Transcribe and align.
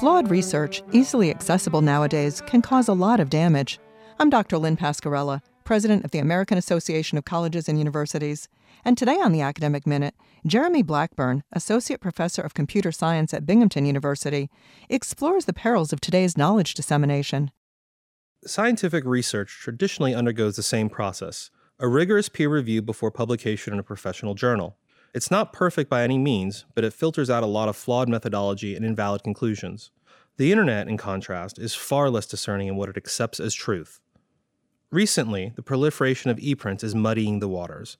Flawed 0.00 0.28
research, 0.28 0.82
easily 0.90 1.30
accessible 1.30 1.80
nowadays, 1.80 2.40
can 2.46 2.60
cause 2.60 2.88
a 2.88 2.92
lot 2.92 3.20
of 3.20 3.30
damage. 3.30 3.78
I'm 4.18 4.28
Dr. 4.28 4.58
Lynn 4.58 4.76
Pasquerella, 4.76 5.40
president 5.62 6.04
of 6.04 6.10
the 6.10 6.18
American 6.18 6.58
Association 6.58 7.16
of 7.16 7.24
Colleges 7.24 7.68
and 7.68 7.78
Universities. 7.78 8.48
And 8.84 8.98
today 8.98 9.20
on 9.20 9.30
the 9.30 9.40
Academic 9.40 9.86
Minute, 9.86 10.16
Jeremy 10.44 10.82
Blackburn, 10.82 11.44
Associate 11.52 12.00
Professor 12.00 12.42
of 12.42 12.54
Computer 12.54 12.90
Science 12.90 13.32
at 13.32 13.46
Binghamton 13.46 13.86
University, 13.86 14.50
explores 14.88 15.44
the 15.44 15.52
perils 15.52 15.92
of 15.92 16.00
today's 16.00 16.36
knowledge 16.36 16.74
dissemination. 16.74 17.52
Scientific 18.44 19.04
research 19.04 19.60
traditionally 19.62 20.12
undergoes 20.12 20.56
the 20.56 20.62
same 20.64 20.90
process 20.90 21.50
a 21.78 21.88
rigorous 21.88 22.28
peer 22.28 22.48
review 22.48 22.82
before 22.82 23.10
publication 23.10 23.72
in 23.72 23.78
a 23.78 23.84
professional 23.84 24.34
journal. 24.34 24.76
It's 25.14 25.30
not 25.30 25.52
perfect 25.52 25.88
by 25.88 26.02
any 26.02 26.18
means, 26.18 26.64
but 26.74 26.82
it 26.82 26.92
filters 26.92 27.30
out 27.30 27.44
a 27.44 27.46
lot 27.46 27.68
of 27.68 27.76
flawed 27.76 28.08
methodology 28.08 28.74
and 28.74 28.84
invalid 28.84 29.22
conclusions. 29.22 29.92
The 30.38 30.50
internet, 30.50 30.88
in 30.88 30.96
contrast, 30.96 31.56
is 31.56 31.72
far 31.72 32.10
less 32.10 32.26
discerning 32.26 32.66
in 32.66 32.74
what 32.74 32.88
it 32.88 32.96
accepts 32.96 33.38
as 33.38 33.54
truth. 33.54 34.00
Recently, 34.90 35.52
the 35.54 35.62
proliferation 35.62 36.32
of 36.32 36.40
e-prints 36.40 36.82
is 36.82 36.96
muddying 36.96 37.38
the 37.38 37.46
waters. 37.46 37.96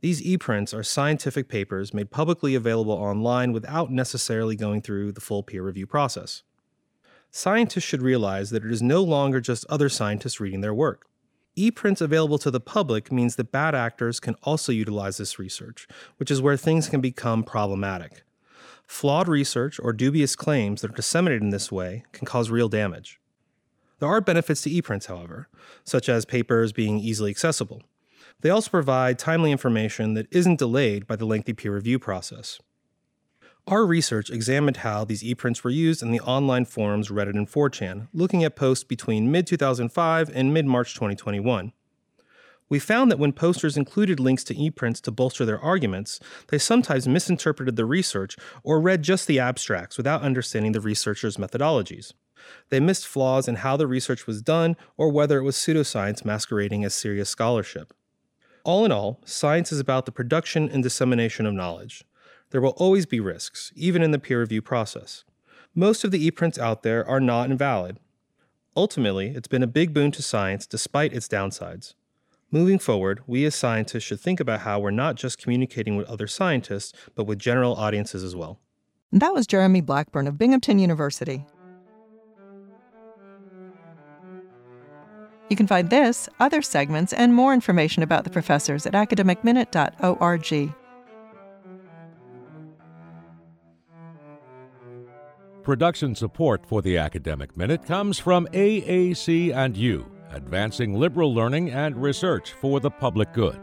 These 0.00 0.22
e-prints 0.22 0.72
are 0.72 0.82
scientific 0.82 1.50
papers 1.50 1.92
made 1.92 2.10
publicly 2.10 2.54
available 2.54 2.92
online 2.92 3.52
without 3.52 3.92
necessarily 3.92 4.56
going 4.56 4.80
through 4.80 5.12
the 5.12 5.20
full 5.20 5.42
peer 5.42 5.62
review 5.62 5.86
process. 5.86 6.44
Scientists 7.30 7.84
should 7.84 8.00
realize 8.00 8.48
that 8.50 8.64
it 8.64 8.72
is 8.72 8.80
no 8.80 9.02
longer 9.02 9.42
just 9.42 9.66
other 9.68 9.90
scientists 9.90 10.40
reading 10.40 10.62
their 10.62 10.72
work 10.72 11.08
e-prints 11.62 12.00
available 12.00 12.38
to 12.38 12.50
the 12.50 12.60
public 12.60 13.10
means 13.10 13.36
that 13.36 13.52
bad 13.52 13.74
actors 13.74 14.20
can 14.20 14.36
also 14.42 14.72
utilize 14.72 15.16
this 15.16 15.38
research, 15.38 15.86
which 16.16 16.30
is 16.30 16.40
where 16.40 16.56
things 16.56 16.88
can 16.88 17.00
become 17.00 17.42
problematic. 17.42 18.22
Flawed 18.86 19.28
research 19.28 19.78
or 19.82 19.92
dubious 19.92 20.34
claims 20.34 20.80
that 20.80 20.92
are 20.92 20.94
disseminated 20.94 21.42
in 21.42 21.50
this 21.50 21.70
way 21.70 22.04
can 22.12 22.26
cause 22.26 22.50
real 22.50 22.68
damage. 22.68 23.20
There 23.98 24.08
are 24.08 24.20
benefits 24.20 24.62
to 24.62 24.70
e-prints, 24.70 25.06
however, 25.06 25.48
such 25.84 26.08
as 26.08 26.24
papers 26.24 26.72
being 26.72 26.98
easily 26.98 27.30
accessible. 27.30 27.82
They 28.40 28.50
also 28.50 28.70
provide 28.70 29.18
timely 29.18 29.50
information 29.50 30.14
that 30.14 30.28
isn't 30.30 30.60
delayed 30.60 31.06
by 31.06 31.16
the 31.16 31.26
lengthy 31.26 31.52
peer 31.52 31.74
review 31.74 31.98
process. 31.98 32.60
Our 33.68 33.84
research 33.84 34.30
examined 34.30 34.78
how 34.78 35.04
these 35.04 35.22
e-prints 35.22 35.62
were 35.62 35.68
used 35.68 36.02
in 36.02 36.10
the 36.10 36.20
online 36.20 36.64
forums 36.64 37.10
Reddit 37.10 37.36
and 37.36 37.46
4chan, 37.46 38.08
looking 38.14 38.42
at 38.42 38.56
posts 38.56 38.82
between 38.82 39.30
mid 39.30 39.46
2005 39.46 40.30
and 40.32 40.54
mid 40.54 40.64
March 40.64 40.94
2021. 40.94 41.74
We 42.70 42.78
found 42.78 43.10
that 43.10 43.18
when 43.18 43.34
posters 43.34 43.76
included 43.76 44.20
links 44.20 44.42
to 44.44 44.56
e-prints 44.56 45.02
to 45.02 45.10
bolster 45.10 45.44
their 45.44 45.60
arguments, 45.60 46.18
they 46.46 46.56
sometimes 46.56 47.06
misinterpreted 47.06 47.76
the 47.76 47.84
research 47.84 48.38
or 48.62 48.80
read 48.80 49.02
just 49.02 49.26
the 49.26 49.38
abstracts 49.38 49.98
without 49.98 50.22
understanding 50.22 50.72
the 50.72 50.80
researchers' 50.80 51.36
methodologies. 51.36 52.14
They 52.70 52.80
missed 52.80 53.06
flaws 53.06 53.48
in 53.48 53.56
how 53.56 53.76
the 53.76 53.86
research 53.86 54.26
was 54.26 54.40
done 54.40 54.78
or 54.96 55.10
whether 55.10 55.36
it 55.36 55.44
was 55.44 55.56
pseudoscience 55.56 56.24
masquerading 56.24 56.86
as 56.86 56.94
serious 56.94 57.28
scholarship. 57.28 57.92
All 58.64 58.86
in 58.86 58.92
all, 58.92 59.20
science 59.26 59.72
is 59.72 59.78
about 59.78 60.06
the 60.06 60.12
production 60.12 60.70
and 60.70 60.82
dissemination 60.82 61.44
of 61.44 61.52
knowledge. 61.52 62.06
There 62.50 62.60
will 62.60 62.70
always 62.70 63.06
be 63.06 63.20
risks, 63.20 63.72
even 63.76 64.02
in 64.02 64.10
the 64.10 64.18
peer 64.18 64.40
review 64.40 64.62
process. 64.62 65.24
Most 65.74 66.02
of 66.02 66.10
the 66.10 66.30
ePrints 66.30 66.58
out 66.58 66.82
there 66.82 67.06
are 67.06 67.20
not 67.20 67.50
invalid. 67.50 67.98
Ultimately, 68.76 69.28
it's 69.28 69.48
been 69.48 69.62
a 69.62 69.66
big 69.66 69.92
boon 69.92 70.10
to 70.12 70.22
science 70.22 70.66
despite 70.66 71.12
its 71.12 71.28
downsides. 71.28 71.94
Moving 72.50 72.78
forward, 72.78 73.20
we 73.26 73.44
as 73.44 73.54
scientists 73.54 74.04
should 74.04 74.20
think 74.20 74.40
about 74.40 74.60
how 74.60 74.80
we're 74.80 74.90
not 74.90 75.16
just 75.16 75.36
communicating 75.36 75.96
with 75.96 76.08
other 76.08 76.26
scientists, 76.26 76.94
but 77.14 77.24
with 77.24 77.38
general 77.38 77.74
audiences 77.74 78.24
as 78.24 78.34
well. 78.34 78.58
That 79.12 79.34
was 79.34 79.46
Jeremy 79.46 79.82
Blackburn 79.82 80.26
of 80.26 80.38
Binghamton 80.38 80.78
University. 80.78 81.44
You 85.50 85.56
can 85.56 85.66
find 85.66 85.90
this, 85.90 86.28
other 86.40 86.62
segments, 86.62 87.12
and 87.12 87.34
more 87.34 87.52
information 87.52 88.02
about 88.02 88.24
the 88.24 88.30
professors 88.30 88.86
at 88.86 88.94
academicminute.org. 88.94 90.74
Production 95.62 96.14
support 96.14 96.64
for 96.66 96.80
the 96.80 96.96
Academic 96.96 97.56
Minute 97.56 97.84
comes 97.84 98.18
from 98.18 98.46
AAC&U, 98.52 100.06
advancing 100.30 100.94
liberal 100.94 101.34
learning 101.34 101.70
and 101.70 102.00
research 102.00 102.52
for 102.52 102.80
the 102.80 102.90
public 102.90 103.32
good. 103.32 103.60